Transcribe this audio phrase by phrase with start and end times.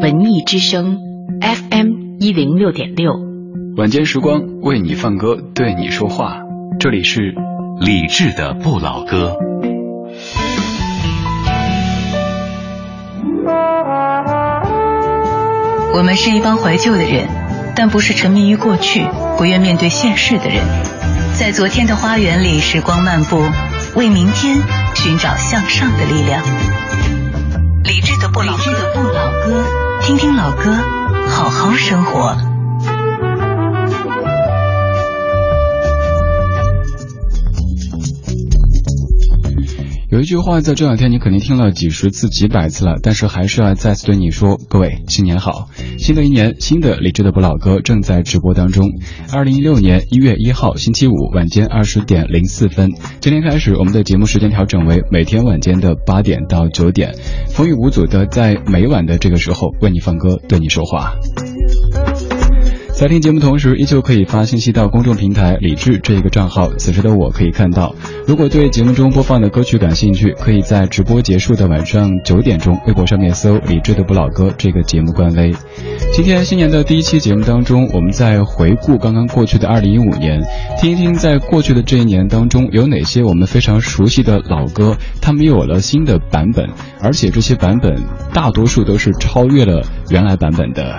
[0.00, 1.00] 文艺之声
[1.40, 3.14] FM 一零六点六，
[3.76, 6.36] 晚间时光为你放歌，对你说话。
[6.78, 7.34] 这里是
[7.80, 9.36] 理智的不老歌。
[15.94, 17.26] 我们是一帮怀旧的人，
[17.74, 19.04] 但不是沉迷于过去、
[19.36, 20.62] 不愿面对现实的人。
[21.36, 23.42] 在昨天的花园里，时光漫步，
[23.96, 24.58] 为明天
[24.94, 26.40] 寻找向上的力量。
[27.84, 28.62] 理智的不老歌，
[30.08, 30.74] 听听老歌，
[31.28, 32.47] 好好生活。
[40.10, 45.68] 有一句话，在这两天你肯定听了几十次、几百次了，但是还是要再次对你说：各位，新年好！
[45.98, 48.86] 新的一年，新的理智的不老歌正在直播当中。
[49.34, 52.90] 二零一六年一月一号星期五晚间二十点零四分，
[53.20, 57.12] 今天开始，我们的节目时间调整为每天晚间的八点到九点，
[57.50, 61.12] 风雨无阻的在每晚的这个时候为你放歌，对你说话。
[62.98, 66.68] 在听节目同时，依旧可以发信息到公众平台“李智”这一个账号。
[66.78, 67.94] 此时的我可以看到，
[68.26, 75.54] 如果对节目中播放的歌曲感兴趣，可以在直播结束的晚上九点钟，微博上面搜“李智的不老歌”这个节目官微。
[76.12, 80.42] 今天新年的第一期节目当中，我们在回顾刚刚过去的二零一五年，
[80.76, 86.68] 听一听在过去的这一年当中有哪些我们非常熟悉的老歌，他们又有了新的版本，
[87.00, 87.96] 而且这些版本
[88.34, 90.98] 大多数都是超越了原来版本的。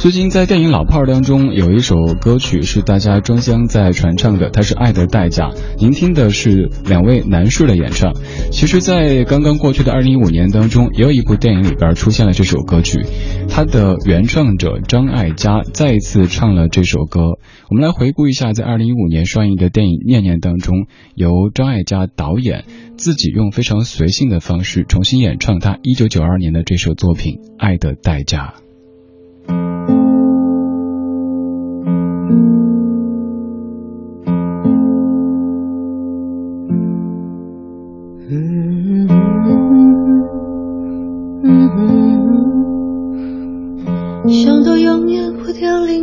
[0.00, 5.50] 最近在电影《老炮儿》当中，有一首歌曲是大家争相在传唱的，它是《爱的代价》。
[5.76, 8.14] 您听的是两位男士的演唱。
[8.50, 13.04] 其实，在刚刚过去的二零一五年当中，也有一部电影里边出现了这首歌曲，
[13.50, 17.20] 它的原创者张艾嘉再一次唱了这首歌。
[17.68, 22.64] 我们来回顾一下，在二零一五年上映的电影《念念》当中，由张艾嘉导演
[22.96, 28.54] 自己用非常随性的方式重新演唱他一九九二年的这首作品《爱的代价》。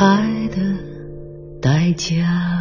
[0.00, 0.56] 爱的
[1.60, 2.59] 代价。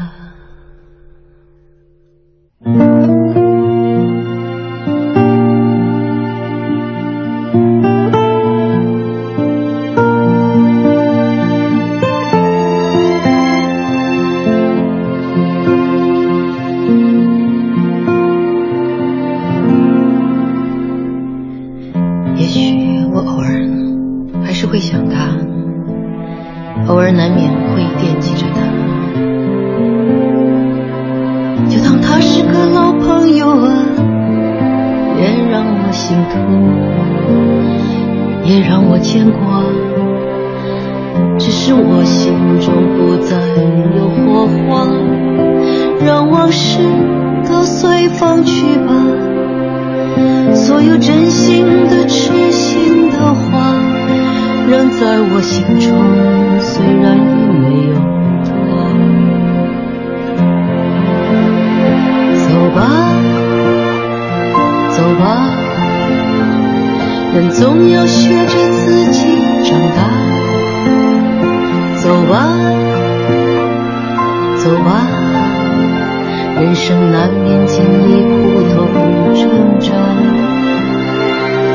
[77.31, 79.89] 年前，你苦头不成长。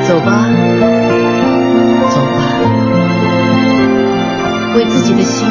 [0.06, 0.48] 走吧，
[2.10, 2.38] 走吧，
[4.76, 5.48] 为自己的心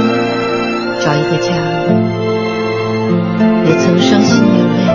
[0.99, 1.53] 找一个家。
[3.65, 4.92] 也曾伤心流泪。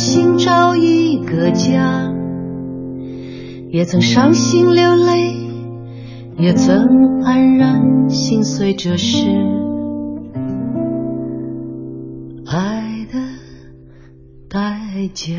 [0.00, 2.10] 寻找一个家，
[3.70, 5.36] 也曾伤心流泪。
[6.38, 6.86] 也曾
[7.22, 9.28] 黯然心碎，这是
[12.46, 13.18] 爱的
[14.48, 15.34] 代价。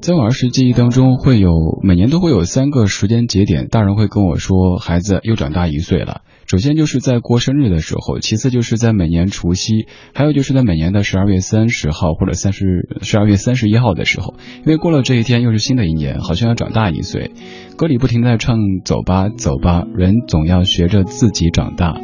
[0.00, 1.50] 在我儿时记忆当中，会有
[1.82, 6.20] 每年都会有三个时间节点，大人会跟我说，孩子又长大一岁了。
[6.52, 17.30] 首先就是在过生日的时候，其次就是在每年除夕，还有就是在每年的十二月三十号或者三十十二月三十一号的时候，因为过了这一天又是新的一年，好像要长大一岁。
[17.78, 21.98] 歌里不停在唱“走吧，走吧，人总要学着自己长大”。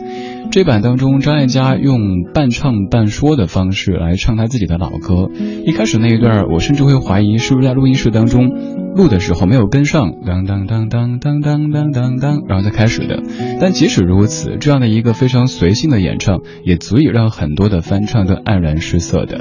[0.50, 5.30] 这版当中，张艾嘉用半唱半说的方式来唱他自己的老歌。
[5.66, 8.48] 一开始那一段，我甚至会怀疑是不是在录音室当中
[8.96, 13.22] 录的时候没有跟上，当当当当当当当当当，然后再开始的。
[13.60, 19.38] 但即使如此，这样的一个非常随性的演唱，也足以让很多的翻唱都黯然失色的。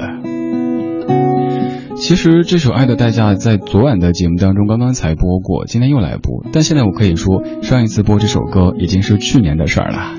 [1.96, 6.44] 其实这首《爱的代价》在昨晚的节目当中刚刚才播过，今天又来播。
[6.52, 10.14] 但现在我可以说，上一次播这首歌已经是去年的事儿了。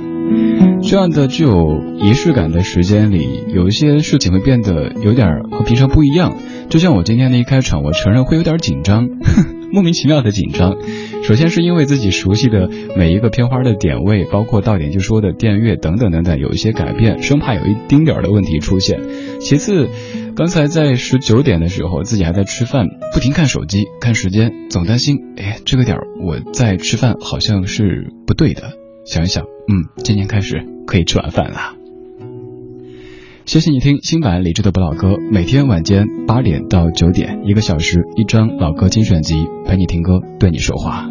[0.81, 6.36] 这样的具有仪式感的时间里，有一些事情会变得有点和平常不一样。
[6.70, 9.08] 就像我今天的一开场，我承认会有点紧张，
[9.72, 10.78] 莫名其妙的紧张。
[11.24, 19.00] 首先是因为自己熟悉的每一个片花的点位，包括到点就说的电乐等等等等，有一些改变，生怕有一丁点儿的问题出现。
[19.42, 19.90] 其次，
[20.36, 28.79] 刚才在十九点的时候，自己还在吃饭，不停看手机看时间，总担心，哎，这个点我在吃饭好像是不对的。
[29.10, 31.74] 想一想，嗯，今年开始可以吃晚饭了。
[33.44, 41.10] 谢谢你听新版李志的不老歌，每天晚间八点到九点，一个小时一张老歌精选集，陪你听歌，对你说话。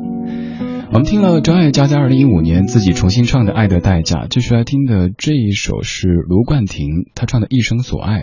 [0.91, 8.23] 我们听了张艾嘉在二零一五年自己重新唱的《爱的代价》，继续来听的这一首是卢冠廷他唱的《一生所爱》。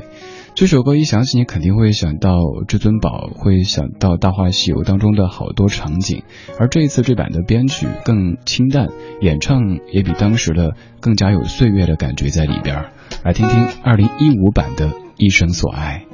[0.55, 6.23] 这首歌一想起，你肯定会想到至尊宝，会想到《大话西游》当中的好多场景。
[6.59, 8.87] 而这一次这版的编曲更清淡，
[9.21, 12.85] 演唱也比当时的更加有岁月的感觉在里边。
[13.23, 16.05] 来听听二零一五版的《一生所爱》。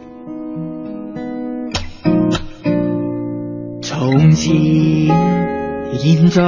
[3.81, 4.51] 从前、
[5.97, 6.41] 现在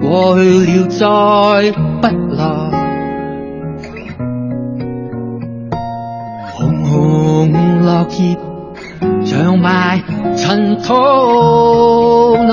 [0.00, 2.42] 过去了再不来。
[6.52, 7.52] 红红
[7.82, 8.36] 落叶
[9.24, 10.02] 长埋
[10.36, 10.94] 尘土
[12.36, 12.52] 内，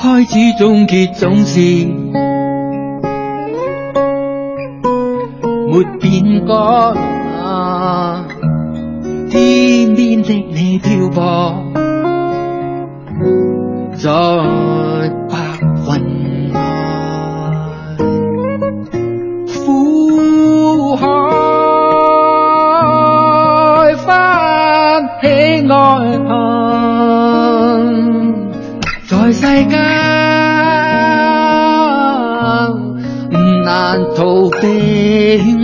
[0.00, 1.60] 开始终结总是。
[5.70, 6.54] 没变改、
[9.30, 11.67] 天边的你漂泊。
[14.00, 14.08] 在
[15.28, 15.98] 白云外
[19.48, 21.02] 苦海
[23.96, 25.26] 翻起
[25.68, 25.74] 爱
[26.28, 26.30] 恨
[29.08, 29.72] 在世间
[33.64, 33.66] 难
[34.14, 35.57] 逃避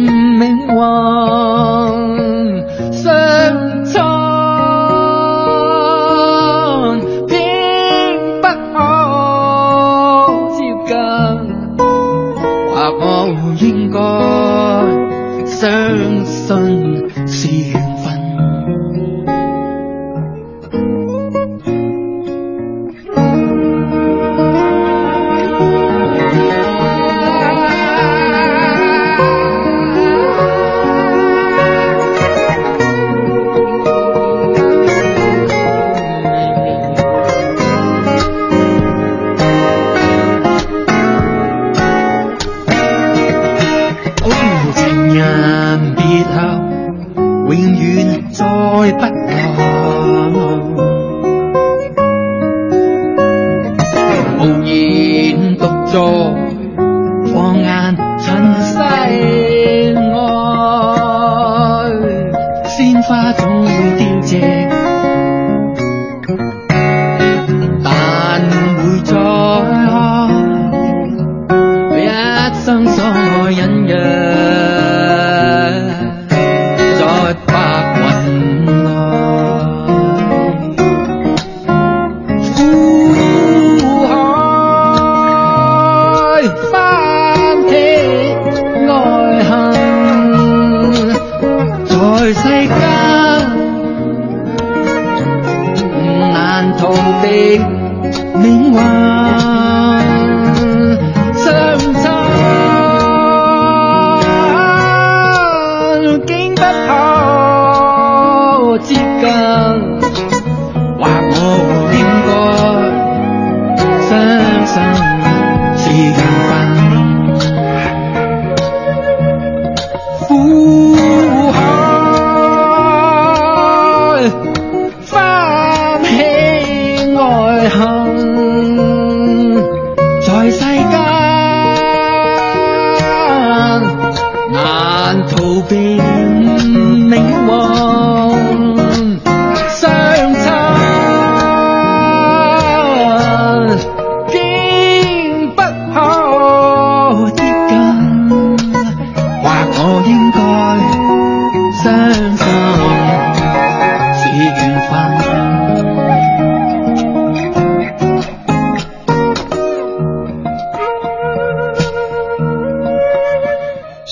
[63.06, 64.73] 花总会凋谢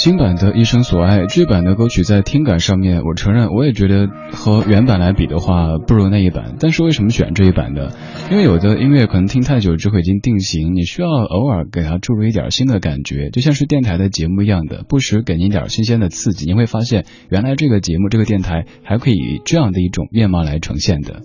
[0.03, 6.57] 新版的一生所爱这版的歌曲在听感上面，我承认我也觉得和原版来比的话不如那一版。
[6.59, 7.89] 但是为什么选这一版呢？
[8.29, 21.23] 因为有的音乐可能听太久之后已经定型，你需要偶尔给它注入一点新的感觉，就像是电台的节目一样的，不时给您点新鲜的刺激，你会发现原来这个节目这个电台还可以这样的一种面貌来呈现的。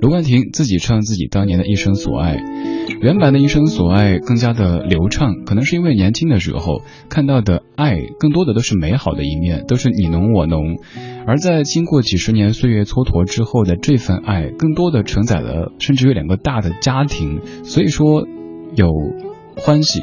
[0.00, 2.42] 卢冠廷自己唱自己当年的一生所爱，
[3.00, 10.76] 原版的一生所爱更加的流畅，可能是因为年轻的时候看到的爱更多的都是美好的一面，都是你侬我侬，
[11.26, 18.26] 而在经过几十年岁月蹉跎之后的这份爱，更多的承载了甚至有两个大的家庭，所以说
[18.74, 18.88] 有
[19.56, 20.00] 欢喜，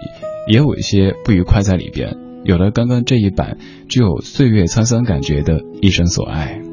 [0.48, 3.57] 也有一些不愉快在里边，有了刚刚这一版
[3.88, 6.70] 只有岁月沧桑感觉的一生所爱。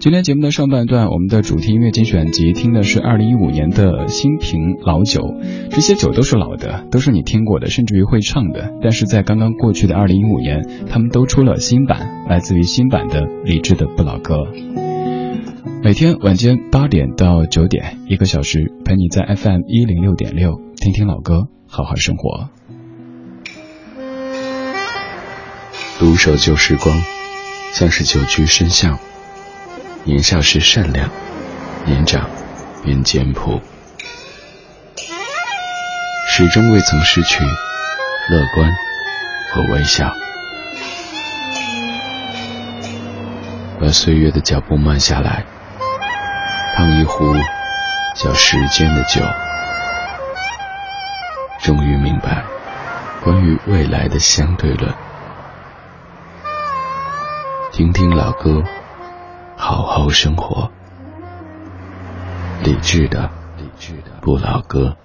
[0.00, 5.34] 今天节目的上半段，我们的主题音乐精选集听的是二零一五年的新瓶老酒，
[5.70, 8.72] 这些酒都是老的，都是你听过的，甚至于会唱的。
[8.80, 14.46] 但是在刚刚过去的二零一五年，他们都出了新版，来自于新版的李志的不老歌。
[15.84, 22.48] 每天晚间八点到九点，一个小时陪你在 FM 一零六点六听听老歌，好好生活。
[25.98, 26.96] 独守旧时光，
[27.74, 28.98] 像是久居深巷。
[30.02, 31.08] 年少时善良，
[31.84, 32.28] 年长
[32.82, 33.60] 便简朴，
[36.26, 37.44] 始终未曾失去
[38.30, 38.72] 乐观
[39.52, 40.10] 和微笑。
[43.78, 45.44] 把岁月的脚步慢下来，
[46.74, 47.34] 烫一壶
[48.14, 49.22] 叫时间的酒，
[51.62, 52.42] 终于明白
[53.22, 54.94] 关于未来的相对论。
[57.70, 58.64] 听听老歌。
[59.70, 60.72] 好好生活，
[62.58, 64.10] 理智的，理智的。
[64.20, 64.96] 不老歌，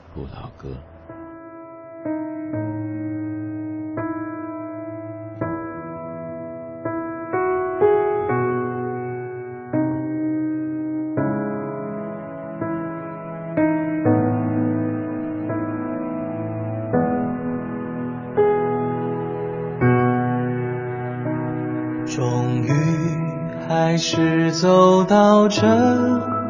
[24.62, 25.62] 走到这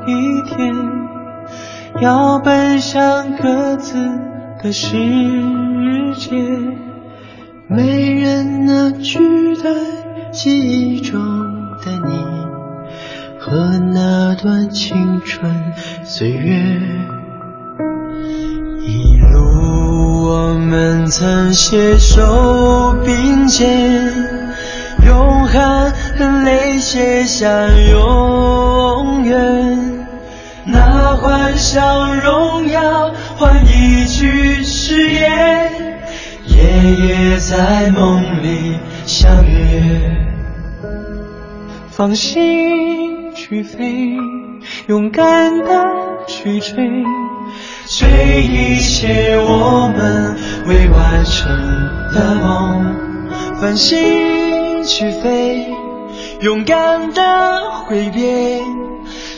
[0.06, 0.76] 一天，
[2.02, 3.96] 要奔向各自
[4.62, 4.96] 的世
[6.16, 6.30] 界，
[7.68, 9.72] 没人能取代
[10.32, 11.20] 记忆中
[11.84, 12.14] 的你
[13.40, 15.52] 和那段青春
[16.04, 16.80] 岁月。
[18.82, 24.05] 一路我们曾携手并肩。
[26.96, 30.08] 写下永远，
[30.64, 35.74] 那幻想荣耀换一句誓言，
[36.46, 40.16] 夜夜在梦里相约。
[41.90, 44.16] 放心去飞，
[44.88, 45.86] 勇敢的
[46.28, 46.78] 去追，
[47.90, 51.52] 追一切我们未完成
[52.14, 52.96] 的梦。
[53.60, 54.56] 放心。
[54.88, 55.74] 去飞，
[56.42, 57.22] 勇敢的
[57.88, 58.62] 挥别，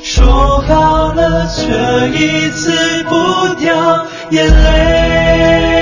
[0.04, 5.77] 说好了这一次不掉眼泪。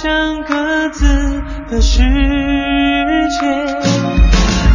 [0.00, 1.04] 奔向各自
[1.68, 3.46] 的世界，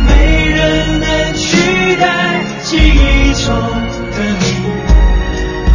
[0.08, 0.14] 没
[0.50, 3.56] 人能取代记忆中。
[4.16, 4.46] 的你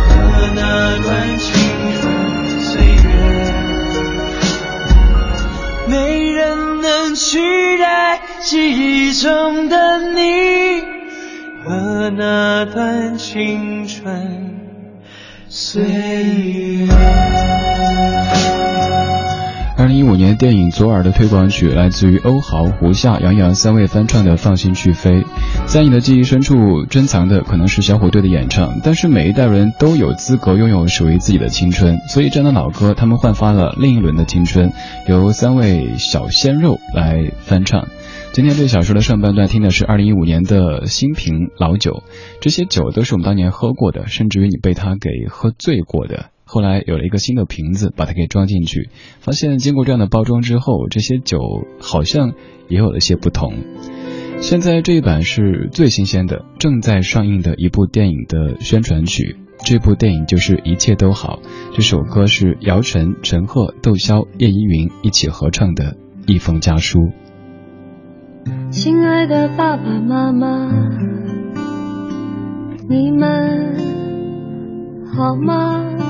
[0.07, 0.09] 和
[0.55, 0.59] 那
[1.03, 1.49] 段青
[2.01, 2.03] 春
[2.61, 3.09] 岁月，
[5.89, 7.41] 没人能取
[7.79, 10.85] 代记忆中的你
[11.65, 14.55] 和那段青春
[15.49, 17.20] 岁月。
[20.35, 25.23] 电影《左耳》的推广曲来自于欧豪、胡夏、杨洋三位翻唱的《放心去飞》。
[25.67, 31.99] 在你的记忆深处珍藏的可能是小虎队的演唱，但是每一代人都有资格拥有属于自己的青春。
[32.09, 34.73] 所以这样的老歌，他们焕发了另一轮的青春，
[35.09, 37.89] 由三位小鲜肉来翻唱。
[38.33, 42.03] 今天这小说的上半段听的是二零一五年的新瓶老酒，
[42.41, 46.27] 这些酒都是我们当年喝过的，甚至于你被他给喝醉过的。
[46.53, 48.91] 后来有了一个新的瓶子，把它给装进去，
[49.21, 51.39] 发现经过这样的包装之后，这些酒
[51.81, 52.33] 好像
[52.69, 53.55] 也有了些不同。
[54.41, 59.37] 现在这一版是最新鲜的，正在上映的一部电影的宣传曲。
[59.65, 61.39] 这部电影就是《一切都好》，
[61.77, 65.97] 这首歌是姚晨、陈赫、窦骁、叶依云一起合唱的
[66.27, 67.13] 一封家书。
[68.71, 70.73] 亲爱的爸爸妈妈，
[72.89, 73.77] 你们
[75.15, 76.10] 好吗？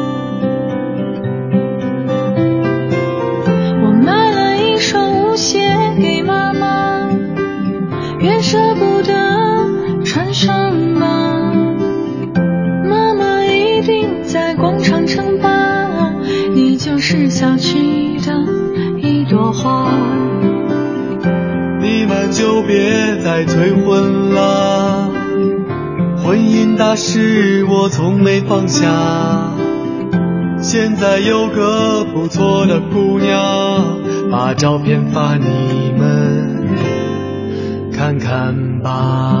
[23.51, 25.11] 催婚了，
[26.23, 29.51] 婚姻大事我从没放下。
[30.61, 33.99] 现在有个不错的姑娘，
[34.31, 36.65] 把照片发你们。
[37.91, 39.40] 看看吧。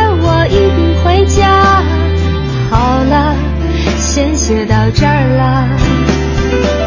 [0.51, 0.91] 一定。
[1.03, 1.81] 回家
[2.69, 3.35] 好了，
[3.97, 6.80] 先写到这儿了。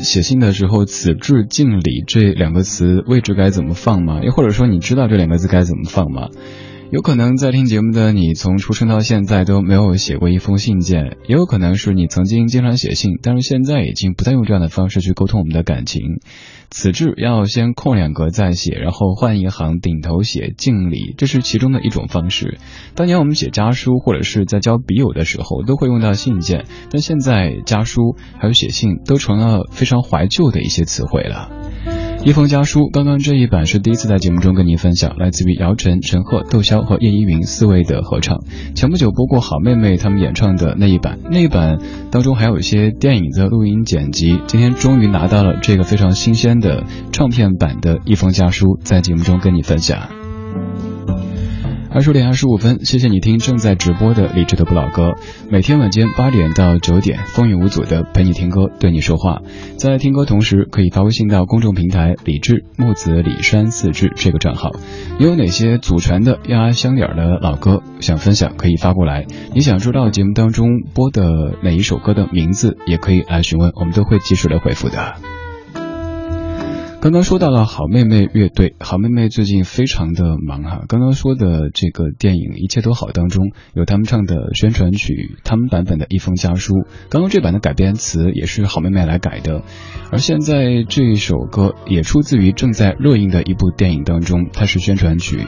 [0.00, 4.20] 写信的时候“此致敬礼”这两个词位置该怎么放吗？
[4.22, 6.28] 又或者说你知道这两个字该怎么放吗？
[6.90, 16.00] 有可能在听节目的你，从出生到现在都没有写过一封信件，也有可能是你曾经经常写信，但是现在已经不再用这样的方式去沟通我们的感情。
[16.70, 22.56] 此致要先空两格再写，然后换一行顶头写敬礼，这是其中的一种方式。
[22.94, 31.50] 当年我们写家书或者是在交笔友的时候，都会用到信件，但现在家书还有写信都成了非常怀旧的一些词汇了。
[32.24, 38.40] 一封家书，刚刚这一版是第一次在节目中跟您分享，来自于姚晨、陈赫、窦骁和叶依云四位的合唱。
[38.74, 41.78] 前不久播过好妹妹他们演唱的那一版，那一版
[42.10, 44.38] 当中还有一些电影的录音剪辑。
[44.46, 50.17] 今天终于拿到了这个非常新鲜的唱片版的一封家书，在节目中跟你分享。
[51.90, 55.14] 二十点二十五分，谢谢你听正在直播的理智的不老歌。
[55.50, 59.40] 每天晚间八点到九点，风雨无阻的陪你听歌，对你说话。
[59.78, 64.70] 在听歌同时，可以发微信到公众平台“理智木子李山四志”这个账号。
[65.18, 69.26] 你有哪些祖传的压箱底儿的老歌想分享，可以发过来。
[69.54, 75.14] 你想知道节目当中播的哪一首歌的名字，也可以来询问，我们都会及时的回复的。
[77.00, 80.82] 刚刚说到了好妹妹乐队，好妹妹最近非常的忙哈。
[80.88, 86.74] 刚刚说的这个电影《一切都好》当中有他们唱的宣传曲，他们版本的一封家书。
[87.08, 89.62] 刚刚这版的改编词也是好妹妹来改的，
[90.10, 95.46] 而现在这一首歌也出自于正在热映的一部电影当中，它是宣传曲。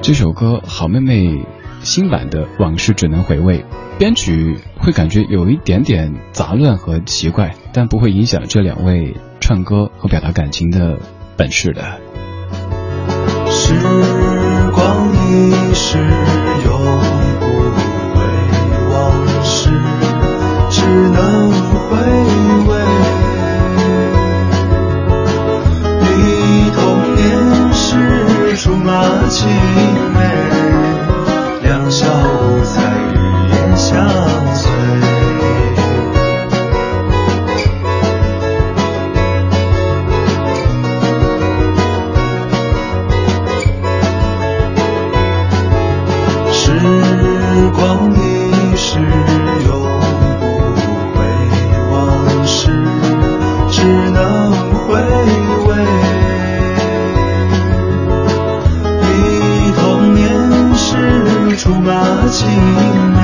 [0.00, 1.44] 这首歌好妹妹
[1.80, 3.58] 新版的《往事只能回味》，
[3.98, 9.16] 编曲会感觉有一点点杂乱和奇怪，但不会影响这两位。
[9.42, 10.96] 唱歌和表达感情的
[11.36, 11.82] 本事的。
[13.50, 13.74] 时
[14.72, 16.70] 光一逝永
[17.40, 17.44] 不
[18.14, 18.22] 回，
[18.88, 18.94] 往
[19.44, 19.68] 事
[20.70, 21.98] 只能回
[22.68, 22.70] 味。
[26.00, 26.80] 你童
[27.16, 29.50] 年时竹马青
[30.14, 30.20] 梅，
[31.62, 32.80] 两小无猜
[33.12, 33.16] 日
[33.50, 34.08] 夜相
[34.54, 35.11] 随。
[62.42, 62.50] 情
[63.12, 63.18] 美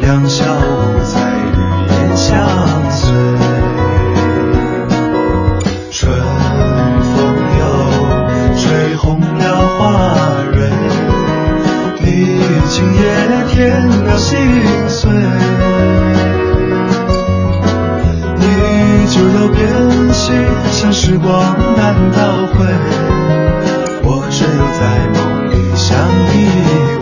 [0.00, 2.28] 两小无猜日夜相
[2.90, 3.00] 随
[5.90, 6.12] 春
[7.16, 7.16] 风
[7.58, 7.62] 又
[8.58, 9.42] 吹红了
[9.78, 9.80] 花
[10.52, 10.68] 蕊
[12.00, 13.00] 你已经也
[13.48, 14.36] 添了心
[14.86, 15.10] 碎
[18.36, 18.44] 你
[19.08, 20.36] 就要变心
[20.70, 22.18] 像时光难倒
[22.52, 22.66] 回。
[24.02, 24.80] 我只有在
[25.14, 25.96] 梦里相
[26.34, 26.99] 依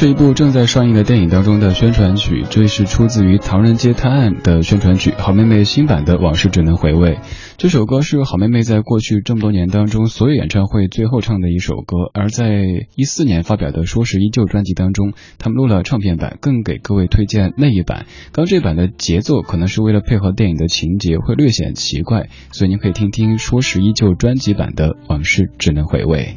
[0.00, 5.12] 是一部正在上映的电影当中的宣传曲，这是出自于《唐人街探案》的宣传曲。
[5.18, 7.14] 好妹妹新版的《往事只能回味》
[7.56, 12.62] 这首歌是好妹妹在过去这么多年当中所有演唱会最后唱的一首歌，而在
[12.94, 18.06] 一四年发表的《说是依旧》专辑当中，他们录了唱片版，更给各位推荐那一版。
[18.30, 26.36] 刚这版的节奏可能是为了配合电影的情节，会略显奇怪，所以您可以听听《说是依旧》专辑版的《往事只能回味》。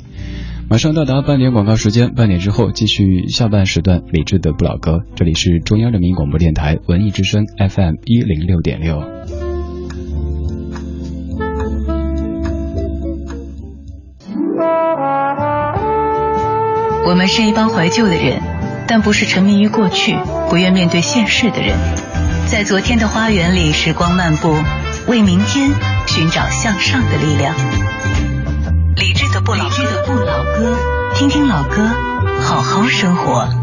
[0.72, 5.02] 马上到达半点广告时间，半点之后继续下半时段理智的不老歌。
[5.18, 9.04] 这里是中央人民广播电台文艺之声 FM 一零六点六。
[17.06, 18.40] 我们是一帮怀旧的人，
[18.88, 20.16] 但不是沉迷于过去、
[20.50, 21.76] 不愿面对现实的人。
[22.48, 24.56] 在昨天的花园里，时光漫步，
[25.10, 25.70] 为明天
[26.08, 27.54] 寻找向上的力量。
[29.32, 30.76] 的不老歌，
[31.15, 31.89] 听听老歌，
[32.41, 33.61] 好好生活。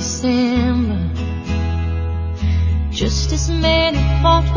[0.00, 1.10] December.
[2.90, 4.49] Just as many Fourth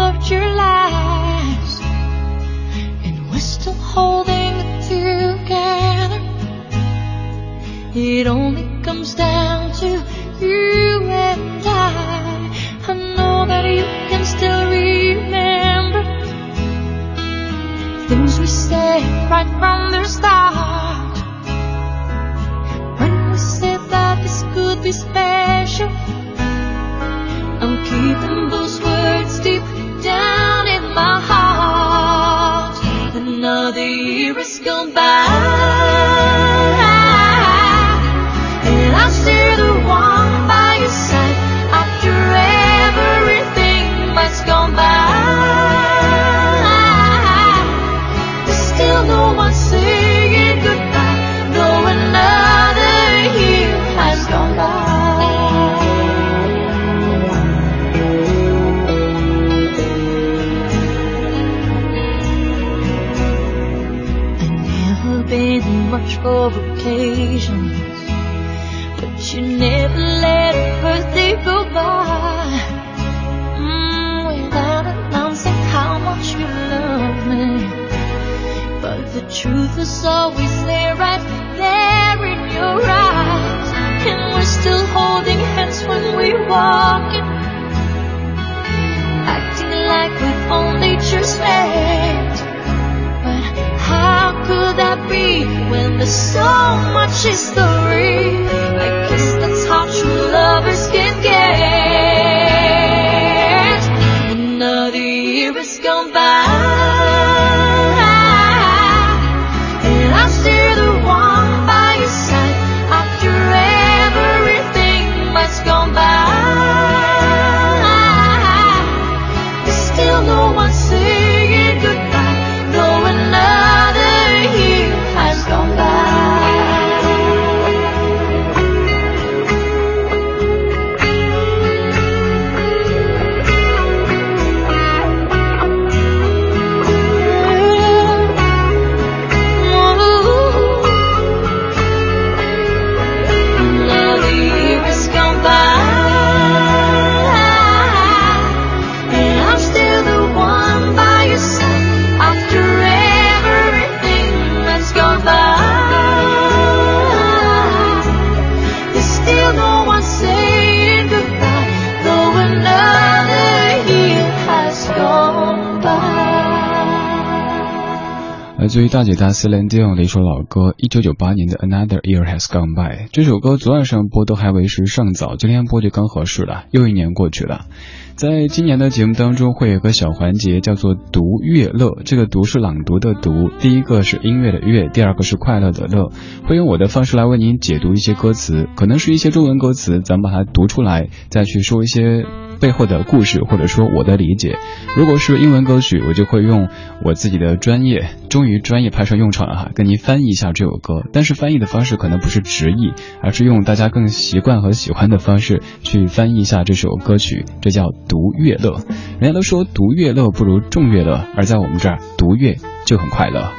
[168.94, 173.08] 大姐大 Celine Dion 的一首老歌，一九九八年的 Another Year Has Gone By。
[173.12, 176.66] 这首歌昨晚上播都还为时尚早，今天播就刚合适了。
[176.70, 177.66] 又一年过去了，
[178.14, 186.12] 在今年的节目当中会有个小环节叫做读乐乐，这个读是朗读的读，第一个是音乐的乐，第二个是快乐的乐。
[186.48, 192.28] 会用我的方式来为您解读一些歌词，可能是一些中文歌词，咱们把它读出来，再去说一些。
[192.64, 194.58] 背后的故事，或者说我的理解。
[194.96, 196.70] 如果是英文歌曲，我就会用
[197.04, 201.04] 我自己的专业，终于专业派上用场了哈，跟您翻译一下这首歌。
[201.12, 208.80] 但是翻译的方式可能不是直译，而是用大家更习惯和喜欢的方式去翻译一下这首歌曲，这叫读乐乐。
[209.20, 213.52] 人家都说读乐乐不如众乐乐，而在我们这儿读乐就很快乐。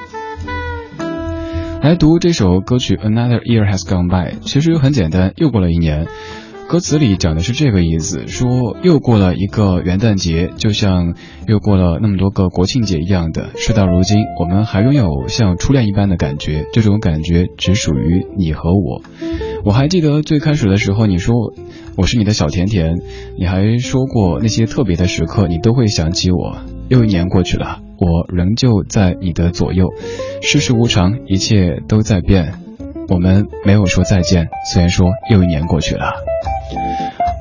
[1.82, 6.06] 来读这首歌曲《Another Year Has Gone By》，其实很简单，又过了一年。
[6.74, 11.14] 歌词里讲的是这个意思，说又过了一个元旦节，就像
[11.46, 13.50] 又过了那么多个国庆节一样的。
[13.54, 19.02] 事到如今，我们还拥有像初恋一般的感觉，这种感觉只属于你和我。
[19.64, 21.36] 我还记得最开始的时候，你说
[21.96, 22.96] 我是你的小甜甜，
[23.38, 26.56] 你还说过那些特别的时刻，你都会想起我。
[26.88, 29.90] 又一年过去了，我仍旧在你的左右。
[30.42, 32.63] 世事无常，一切都在变。
[33.08, 36.14] 我们没有说再见，虽然说又一年过去了。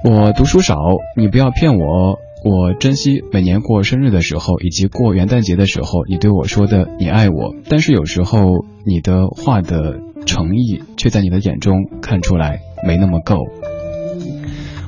[0.03, 0.75] 我读书少，
[1.15, 2.19] 你不要骗我。
[2.43, 7.55] 我珍惜每年过生日的时候，以及过元旦节的时候，你对我说的你爱我。
[7.69, 13.37] 但是有时候你的话的诚意，却在你的眼中看出来没那么够。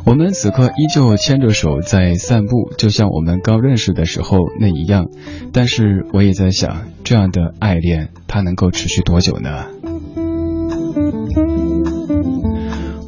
[0.06, 5.08] 我们此刻依旧牵着手在散步，就像我们刚认识的时候那一样。
[5.54, 9.66] 但是我也在想，这样的爱恋，它能够持续多久呢？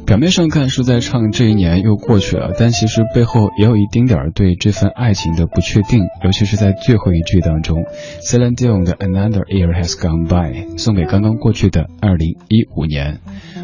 [0.08, 7.84] 表面上看是在唱这一年又过去了，但其实背后也有一丁点儿对这份爱情的不确定，尤其是在最后一句当中
[8.22, 13.20] ，Celine Dion 的 Another Year Has Gone By，送给刚刚过去的二零一五年。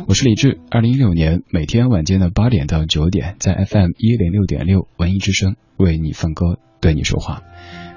[0.06, 7.42] 我是李志，二零一六年每天晚间的八点到九点，在 FM 一零六点六文艺之声为你放歌，对你说话。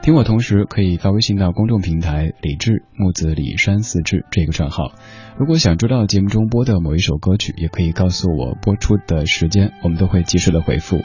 [0.07, 4.93] 听我同时可以发微信到公众平台李志木子李山四志这个账号。
[5.37, 11.01] 如果想知道节目中播的某一首歌曲，也可以告诉我播出的时间，我们都会及时的回复。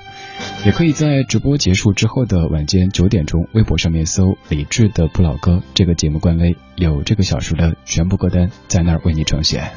[0.64, 9.72] 也可以在直播结束之后的晚间九点钟，微博上面搜李志的不老歌这个节目官微，有这个小时的全部歌单在那儿为你呈现。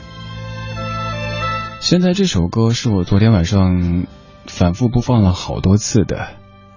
[1.80, 4.06] 现在这首歌是我昨天晚上
[4.46, 6.28] 反复播放了好多次的，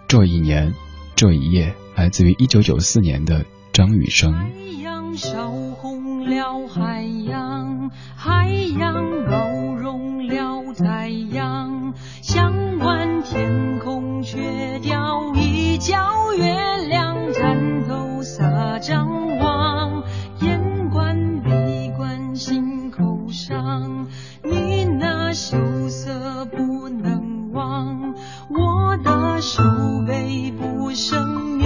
[0.08, 0.72] 这一年，
[1.14, 4.32] 这一夜，来自于一九九四年的张雨生。
[4.32, 4.46] 海
[4.84, 8.94] 洋烧红了海洋，海洋
[9.28, 15.96] 包容了太阳，想观天空却掉一角
[16.38, 20.04] 月亮，滩头撒张望，
[20.40, 21.50] 眼观鼻
[21.96, 24.06] 观心口上。
[24.44, 28.14] 你那羞涩不能忘，
[28.50, 29.64] 我的手
[30.06, 31.57] 背不胜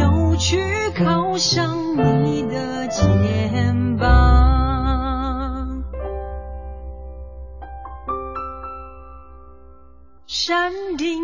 [0.42, 0.58] 去，
[0.98, 4.08] 靠上你的肩膀。
[10.26, 11.16] 山顶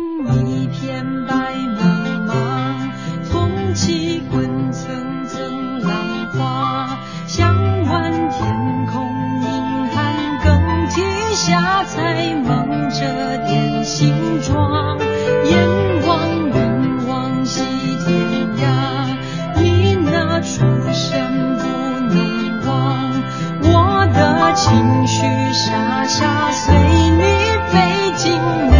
[0.47, 2.33] 一片白茫茫，
[3.23, 7.53] 风起滚层层浪花，向
[7.83, 9.03] 晚天空
[9.41, 11.03] 银汉更替。
[11.35, 15.78] 下才蒙着点形状，眼
[24.59, 27.23] 情绪傻傻随你
[27.71, 28.78] 飞进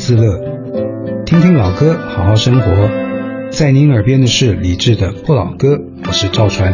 [0.00, 0.40] 自乐。
[1.26, 2.88] 听听老歌，好好生活。
[3.50, 5.76] 在您耳边的是李志的《不老歌》，
[6.06, 6.72] 我是赵传。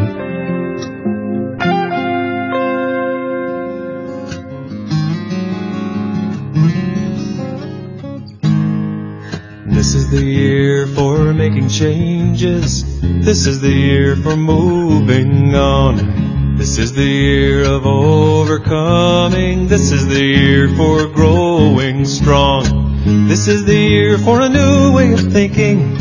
[9.74, 12.84] This is the year for making changes.
[13.24, 16.56] This is the year for moving on.
[16.56, 19.66] This is the year of overcoming.
[19.66, 22.75] This is the year for growing strong.
[23.06, 25.94] This is the year for a new way of thinking.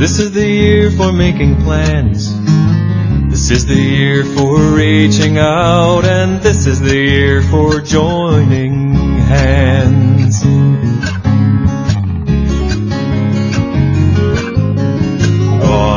[0.00, 2.36] This is the year for making plans.
[3.30, 10.42] This is the year for reaching out, and this is the year for joining hands.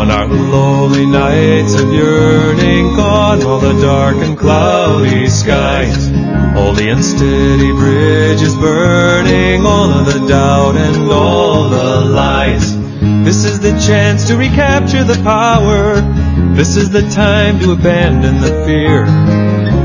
[0.06, 6.12] On our lonely nights of yearning, gone all the dark and cloudy skies.
[6.54, 12.78] Holy and steady bridges burning, all of the doubt and all the lies.
[13.26, 15.96] This is the chance to recapture the power.
[16.54, 19.08] This is the time to abandon the fear.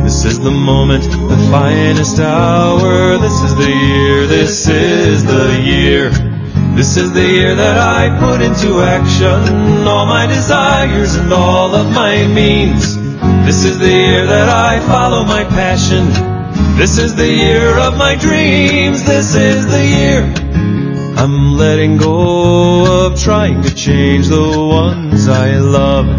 [0.02, 3.16] This is the moment, the finest hour.
[3.16, 6.29] This is the year, this is the year.
[6.76, 11.92] This is the year that I put into action all my desires and all of
[11.92, 12.96] my means.
[13.46, 16.06] This is the year that I follow my passion.
[16.76, 19.04] This is the year of my dreams.
[19.04, 20.50] This is the year
[21.20, 26.16] I'm letting go of trying to change the ones I love.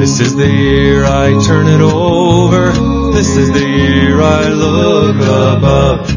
[0.00, 2.72] This is the year I turn it over.
[3.12, 6.08] This is the year I look above.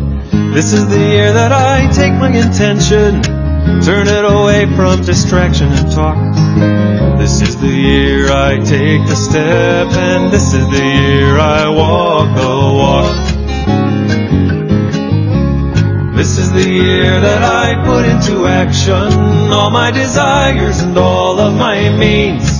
[0.56, 3.22] This is the year that I take my intention,
[3.86, 6.18] turn it away from distraction and talk.
[7.18, 12.36] This is the year I take the step, and this is the year I walk
[12.36, 13.26] the walk.
[16.16, 21.54] This is the year that I put into action all my desires and all of
[21.56, 22.60] my means.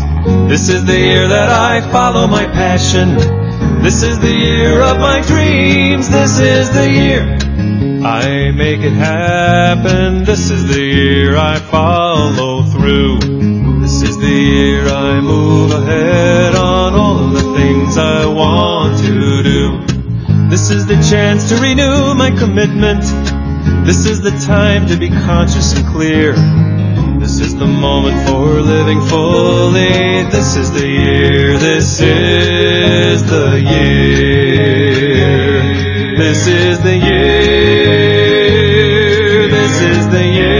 [0.50, 3.16] This is the year that I follow my passion.
[3.82, 6.10] This is the year of my dreams.
[6.10, 7.38] This is the year
[8.06, 10.26] I make it happen.
[10.26, 13.18] This is the year I follow through.
[13.82, 19.42] This is the year I move ahead on all of the things I want to
[19.42, 20.50] do.
[20.52, 23.02] This is the chance to renew my commitment.
[23.88, 26.34] This is the time to be conscious and clear.
[27.20, 30.30] This is the moment for living fully.
[30.30, 31.58] This is the year.
[31.58, 34.85] This is the year.
[36.18, 38.08] This is the year.
[39.50, 40.56] This is the year.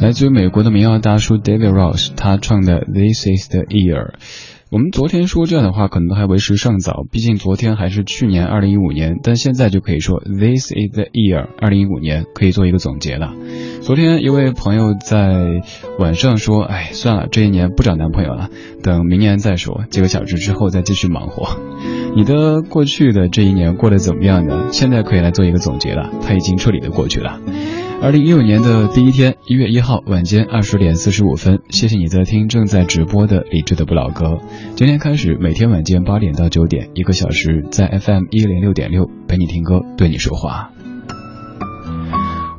[0.00, 4.12] 来自于美国的民谣大叔 David Ross，他唱的《This Is the Year》。
[4.74, 13.34] 我们昨天说这样的话，可能还为时尚早，毕竟昨天还是去年二零一五年，但现在就可以说 This is the year，二零一五年可以做一个总结了。
[13.82, 15.62] 昨天一位朋友在
[16.00, 18.50] 晚上说：“哎，算了，这一年不找男朋友了，
[18.82, 21.56] 等明年再说，几个小时之后再继续忙活。”
[22.16, 24.70] 你的过去的这一年过得怎么样呢？
[24.72, 27.38] 现在可以来做一个总结了，他已经彻底的过去了。
[28.04, 34.40] 二零一五年的第一天，一月一号晚间二十点四十五分，谢谢你在听正在直播的理智的不老歌。
[34.76, 40.70] 今天开始，每天晚间八点到九点，一个小时，在 FM 一零六点六陪你听歌，对你说话。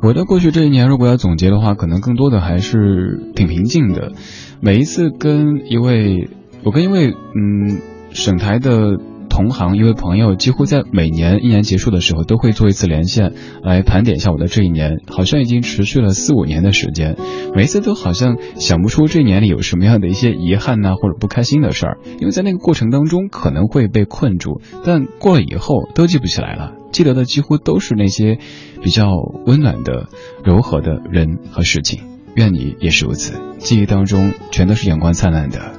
[0.02, 4.14] 我的过去这一年，如果要总结的话，可能更多的还是挺平静的。
[4.60, 6.28] 每一次跟一位，
[6.64, 7.78] 我跟一位嗯
[8.10, 8.98] 省台的。
[9.36, 17.18] 同行一位朋友，几乎在每年一年结束的时候都会做一次连线，来盘点一下我的这一年，好像已经持续了四五年的时间。
[17.54, 28.38] 每次都好像想不出这一年里有什么样的一些遗憾呐，或者不开心的事儿，因为在那个过程当中可能会被困住，但过了以后都记不起来了，记得的几乎都是那些
[28.82, 29.10] 比较
[29.44, 30.08] 温暖的、
[30.44, 32.00] 柔和的人和事情。
[32.36, 35.74] 愿你也是如此，记忆当中全都是阳光灿烂的。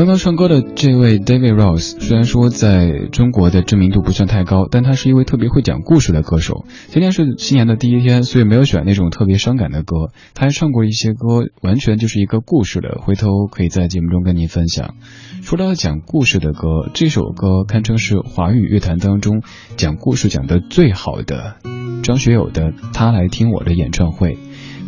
[0.00, 6.64] 刚刚唱歌的这位 David Rose，虽然说在中国的知名度不算太高，但他是一位特别会讲故事的歌手。
[6.88, 10.10] 今天是新年的第一天，所以没有选那种特别伤感的歌。
[10.32, 14.94] 他还唱过一些歌，完全就是一个故事的，回头可以在节目中跟您分享。
[15.42, 19.42] 说到讲故事的歌，这首歌堪称是华语乐坛当中
[19.76, 21.56] 讲故事讲得最好的，
[22.02, 24.32] 张学友的《他来听我的演唱会》。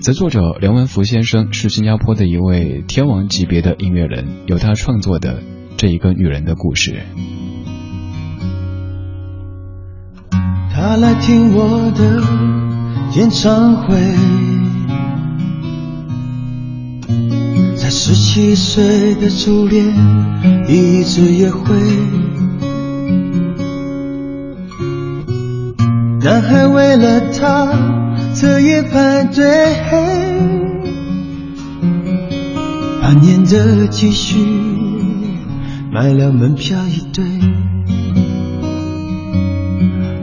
[0.03, 5.41] 词作者梁文福先生是新加坡的一位天王级别的音乐人，有他创作的
[5.77, 7.05] 这一个女人的故事。
[10.75, 12.21] 他来听我的
[13.17, 13.95] 演唱会，
[17.77, 19.87] 在十七岁的初恋，
[20.69, 21.77] 一直约会。
[26.25, 27.73] 男孩为了她
[28.33, 29.45] 彻夜排队，
[33.03, 34.39] 半年的积蓄
[35.91, 37.25] 买了门票一对。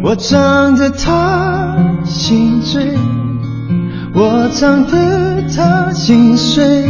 [0.01, 1.75] 我唱得她
[2.05, 2.97] 心醉，
[4.13, 6.87] 我唱得她心碎。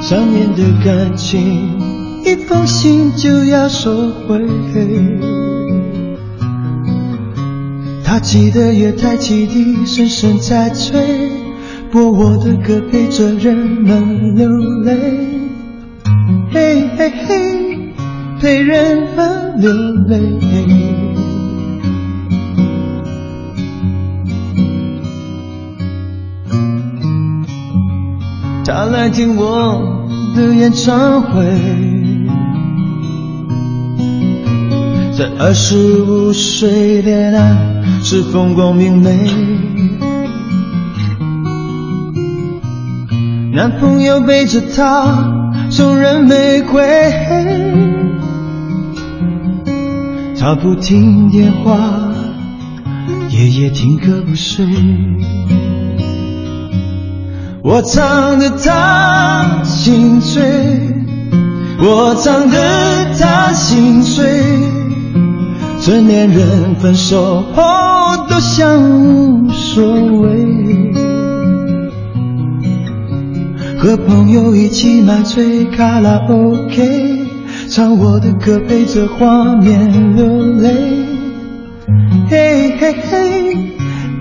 [0.00, 1.78] 三年的感情，
[2.24, 4.44] 一封信就要收回。
[8.18, 11.30] 他记得月台汽笛声声在催，
[11.88, 14.48] 播我的歌陪着人们流
[14.82, 15.38] 泪。
[16.50, 17.94] 嘿嘿嘿，
[18.40, 19.72] 陪人们流
[20.08, 20.18] 泪。
[28.64, 29.80] 他来听我
[30.34, 31.44] 的演唱会，
[35.16, 37.77] 在二十五岁恋爱
[38.10, 39.12] 是风光明媚，
[43.52, 46.80] 男朋友背着她送人玫瑰，
[50.40, 51.76] 她不听电话，
[53.28, 54.66] 夜夜听歌不睡。
[57.60, 60.42] 我唱得他心醉，
[61.78, 64.24] 我唱得他心碎。
[65.80, 69.84] 成年人分手后我都想无所
[70.22, 70.46] 谓，
[73.78, 77.26] 和朋友一起买醉卡拉 OK，
[77.68, 80.70] 唱我的歌陪着画面流泪，
[82.30, 83.56] 嘿嘿嘿，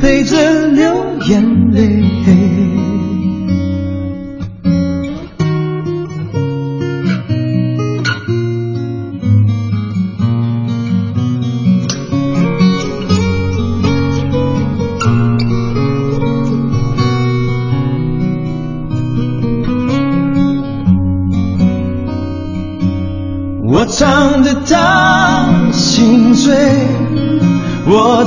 [0.01, 0.93] 陪着流
[1.29, 2.03] 眼泪。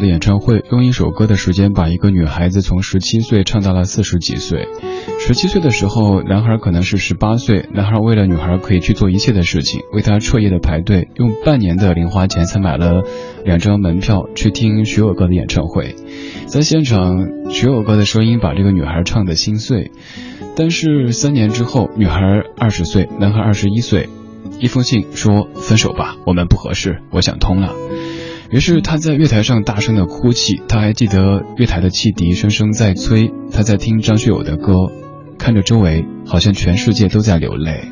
[0.00, 4.66] 的演唱会，用一首歌的时间把一个女孩子从十七岁唱到了四十几岁。
[5.20, 7.68] 十七岁的时候，男孩可能是十八岁。
[7.72, 13.02] 男孩为了女孩可以去做一切的事情，为她彻夜的排队，用半年的零花钱才买了
[13.44, 15.94] 两张门票去听徐友歌的演唱会。
[16.46, 19.92] 在现场，徐友歌的声音把这个女孩唱得心碎。
[20.56, 22.20] 但是三年之后，女孩
[22.58, 24.08] 二十岁，男孩二十一岁，
[24.58, 27.74] 一封信说分手吧，我们不合适，我想通了。
[28.50, 34.72] 于是他在月台上大声的哭泣，他还记得月台的汽笛声声在催，他在听张学友的歌，
[35.38, 37.84] 看着周围，好像全世界都在流泪。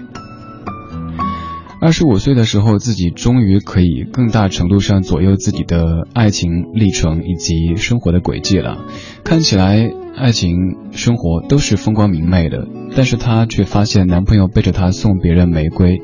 [1.81, 8.85] 二十五岁的时候，自己终于可以更大程度上左右自己的爱情历程以及生活的轨迹了。
[9.23, 10.57] 看起来爱情
[10.91, 16.03] 生活都是风光明媚的，但是她却发现男朋友背着她送别人玫瑰，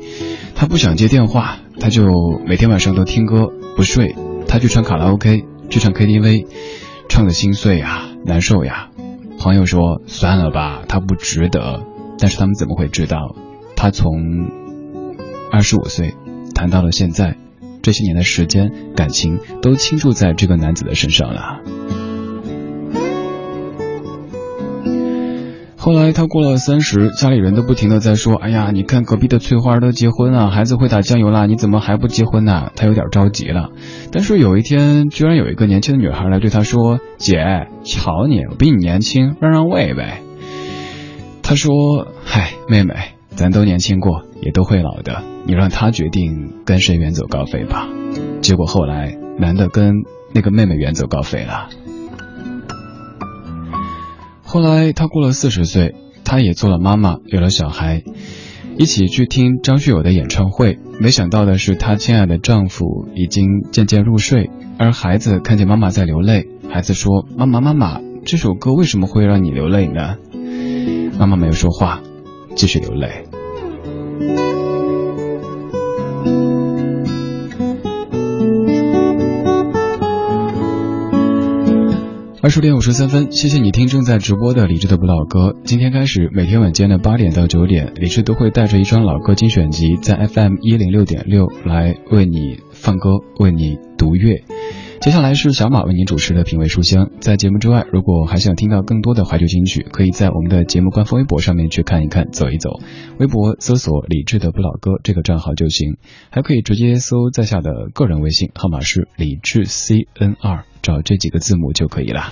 [0.55, 2.05] 她不想接电话，她就
[2.47, 4.15] 每天晚上都听歌不睡，
[4.55, 6.47] 他去唱卡拉 OK，去唱 KTV，
[7.09, 8.89] 唱的心碎呀，难受呀。
[9.37, 11.83] 朋友说算了吧，他不值得，
[12.17, 13.35] 但是他们怎么会知道，
[13.75, 14.13] 他从。
[15.51, 16.15] 二十五岁，
[16.53, 17.35] 谈到了现在，
[17.81, 21.59] 这些年的时间、感情都倾注在这个男子的身上了。
[25.85, 33.69] 后来他过了三十，家里人都不停的在说：“哎呀，你看隔壁的翠花都结婚了，孩子会打酱油了，你怎么还不结婚呢？”他有点着急了。
[34.11, 40.23] 但是有一天，居然有一个年轻的女孩来对他说：“姐，瞧你，我比你年轻，让让位呗。”
[41.43, 42.95] 他说：“嗨，妹妹，
[43.35, 47.87] 咱都年轻过，也都会老的。”你让他决定跟谁远走高飞吧。
[48.41, 49.93] 结果后来，男的跟
[50.33, 51.69] 那个妹妹远走高飞了。
[54.55, 58.03] 后来她过了四十岁，她也做了妈妈，有了小孩，
[58.77, 60.79] 一起去听张学友的演唱会。
[60.97, 62.85] 没想到的是，她亲爱的丈夫
[63.15, 64.49] 已经渐渐入睡，
[64.79, 70.15] 而孩子看见妈妈在流泪，孩子说：“妈妈，妈妈，这首歌为什么会让你流泪呢？”
[71.19, 72.01] 妈妈没有说话，
[72.55, 73.25] 继续流泪。
[82.45, 85.55] 二十点五十三分，谢谢你听正在直播的李智的不老歌。
[85.63, 94.43] 今天开始，每天晚间的八点到九点，李智都会带着一张老歌精选集，在 FM 一零六点六来为你放歌，为你读乐。
[95.01, 97.11] 接下来是小马为您主持的品味书香。
[97.19, 102.79] 在节目之外，如果还想听到更多的怀旧金曲，可以在我们的节目官方微博上面去看一看、走一走。
[103.19, 105.97] 微博搜索“李志的不老歌”这个账号就行，
[106.31, 112.31] 还可以直接搜在下的个人微信号码是李志 C N 二，找这几个字母就可以了。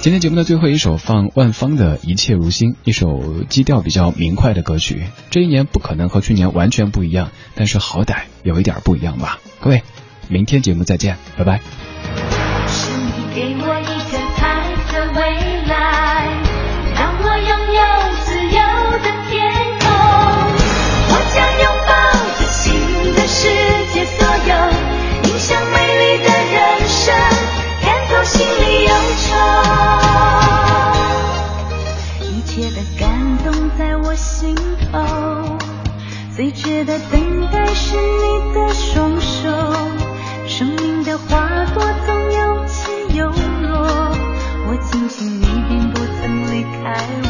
[0.00, 5.04] 今天节目的最后一首放万芳的《一切如新》，一首基调比较明快的歌曲。
[5.30, 9.38] 这一年不可能和去年完全不一样，但是好歹有一点不一样吧。
[9.60, 9.82] 各位，
[10.28, 11.89] 明天节目再见，拜拜。
[12.68, 14.40] 是你给我一个彩
[14.88, 15.20] 色未
[15.66, 15.72] 来，
[16.94, 17.80] 让我拥有
[18.24, 18.58] 自由
[18.98, 19.30] 的天
[19.80, 19.84] 空。
[21.08, 21.90] 我将拥抱
[22.38, 22.58] 着新
[23.14, 23.38] 的世
[23.92, 24.50] 界，所有
[25.28, 27.14] 迎向美丽的人生，
[27.84, 28.90] 赶走心里忧
[29.28, 29.28] 愁。
[32.24, 33.02] 一切的感
[33.44, 33.46] 动
[33.78, 34.54] 在我心
[34.90, 35.58] 头，
[36.34, 39.99] 最值得等待是你的双手。
[40.60, 44.12] 生命的花朵总有起有落，
[44.68, 46.68] 我庆幸你并不曾离开